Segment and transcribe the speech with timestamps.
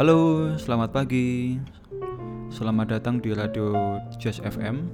[0.00, 1.60] Halo, selamat pagi.
[2.48, 4.88] Selamat datang di Radio Jazz FM.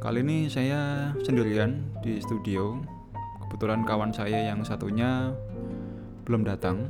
[0.00, 2.80] Kali ini saya sendirian di studio.
[3.44, 5.28] Kebetulan kawan saya yang satunya
[6.24, 6.88] belum datang.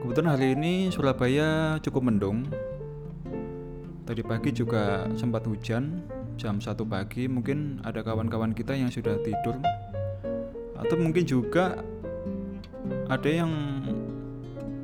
[0.00, 2.48] Kebetulan hari ini Surabaya cukup mendung.
[4.08, 6.00] Tadi pagi juga sempat hujan,
[6.40, 9.60] jam 1 pagi mungkin ada kawan-kawan kita yang sudah tidur
[10.78, 11.76] atau mungkin juga
[13.08, 13.50] ada yang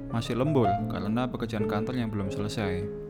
[0.08, 3.04] masih lembur karena pekerjaan kantor yang belum selesai.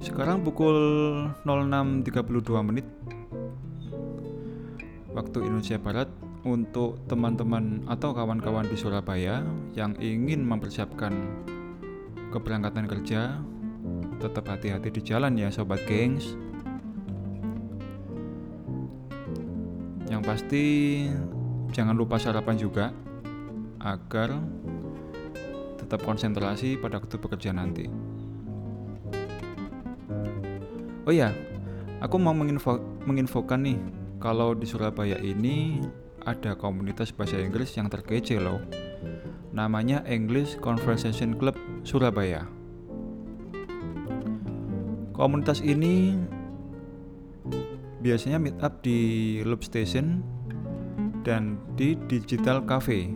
[0.00, 0.74] Sekarang pukul
[1.44, 2.08] 06.32
[2.64, 2.86] menit
[5.12, 6.08] waktu Indonesia Barat
[6.48, 9.44] untuk teman-teman atau kawan-kawan di Surabaya
[9.76, 11.12] yang ingin mempersiapkan
[12.32, 13.36] keberangkatan kerja
[14.22, 16.38] tetap hati-hati di jalan ya sobat gengs
[20.08, 21.06] yang pasti
[21.74, 22.90] jangan lupa sarapan juga
[23.78, 24.36] agar
[25.78, 27.86] tetap konsentrasi pada waktu bekerja nanti
[31.06, 31.32] oh ya
[32.04, 33.78] aku mau menginfo, menginfokan nih
[34.18, 35.80] kalau di Surabaya ini
[36.26, 38.60] ada komunitas bahasa Inggris yang terkece loh
[39.58, 42.46] namanya English Conversation Club Surabaya.
[45.16, 46.14] Komunitas ini
[47.98, 50.22] biasanya meet up di Loop Station
[51.28, 53.12] dan di Digital Cafe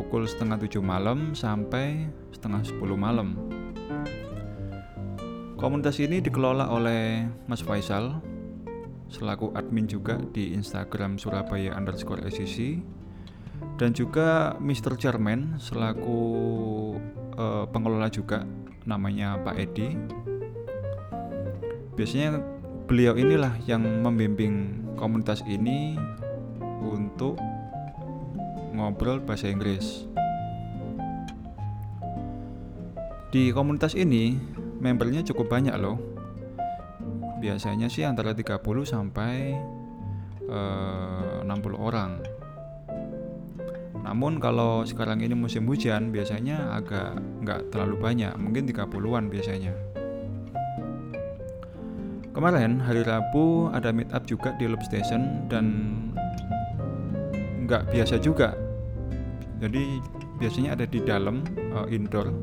[0.00, 3.36] pukul setengah tujuh malam sampai setengah sepuluh malam.
[5.60, 8.24] Komunitas ini dikelola oleh Mas Faisal
[9.12, 12.80] selaku admin juga di Instagram Surabaya underscore SCC
[13.76, 14.96] dan juga Mr.
[14.96, 16.16] Chairman selaku
[17.36, 18.48] uh, pengelola juga
[18.88, 20.00] namanya Pak Edi.
[21.92, 22.40] Biasanya
[22.88, 26.00] beliau inilah yang membimbing komunitas ini
[26.80, 27.36] untuk
[28.72, 30.08] ngobrol bahasa Inggris.
[33.30, 34.34] Di komunitas ini
[34.82, 36.00] membernya cukup banyak loh.
[37.38, 39.54] Biasanya sih antara 30 sampai
[40.50, 42.18] uh, 60 orang.
[44.02, 47.14] Namun kalau sekarang ini musim hujan biasanya agak
[47.46, 49.72] nggak terlalu banyak, mungkin 30-an biasanya.
[52.34, 55.66] Kemarin hari Rabu ada meet up juga di Loop Station dan
[57.70, 58.58] nggak biasa juga.
[59.62, 60.02] Jadi
[60.42, 62.34] biasanya ada di dalam uh, indoor.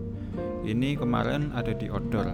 [0.63, 2.31] Ini kemarin ada di outdoor.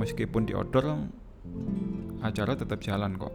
[0.00, 0.96] Meskipun di outdoor
[2.22, 3.34] acara tetap jalan kok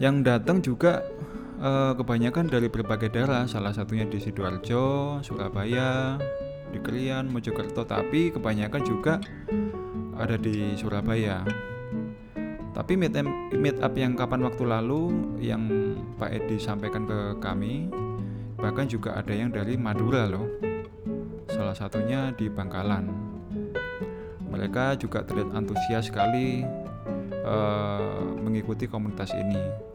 [0.00, 1.04] yang datang juga
[1.60, 6.16] uh, kebanyakan dari berbagai daerah salah satunya di sidoarjo surabaya
[6.72, 9.20] di Krian mojokerto tapi kebanyakan juga
[10.16, 11.44] ada di surabaya
[12.70, 13.18] tapi meet,
[13.56, 15.10] meet up yang kapan waktu lalu
[15.42, 15.66] yang
[16.16, 17.90] Pak Edi sampaikan ke kami
[18.60, 20.46] bahkan juga ada yang dari Madura loh.
[21.48, 23.08] Salah satunya di Bangkalan.
[24.52, 26.62] Mereka juga terlihat antusias sekali
[27.42, 29.90] uh, mengikuti komunitas ini.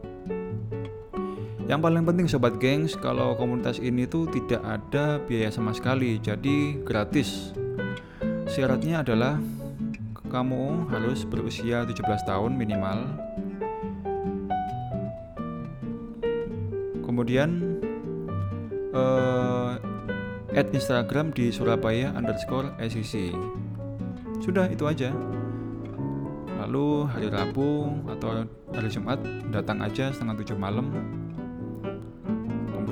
[1.66, 6.78] Yang paling penting sobat gengs, kalau komunitas ini tuh tidak ada biaya sama sekali, jadi
[6.86, 7.50] gratis.
[8.46, 9.42] Syaratnya adalah
[10.28, 12.98] kamu harus berusia 17 tahun minimal.
[17.04, 17.80] Kemudian
[18.92, 19.78] uh,
[20.52, 23.32] add Instagram di Surabaya underscore SEC.
[24.42, 25.14] Sudah itu aja.
[26.66, 28.44] Lalu hari Rabu atau
[28.74, 29.22] hari Jumat
[29.54, 30.90] datang aja setengah tujuh malam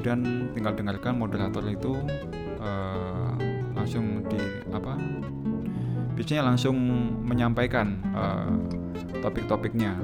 [0.05, 1.97] kemudian tinggal dengarkan moderator itu
[2.61, 3.33] uh,
[3.73, 4.37] langsung di
[4.69, 5.01] apa
[6.15, 6.77] biasanya langsung
[7.27, 8.51] menyampaikan uh,
[9.21, 9.99] topik-topiknya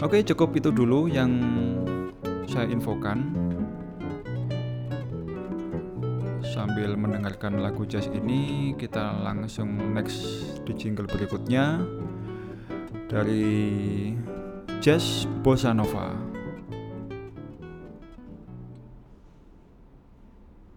[0.00, 1.30] oke cukup itu dulu yang
[2.48, 3.30] saya infokan
[6.44, 10.22] sambil mendengarkan lagu jazz ini kita langsung next
[10.64, 11.82] di jingle berikutnya
[13.10, 14.10] dari
[14.82, 16.33] Jazz Bossa Nova.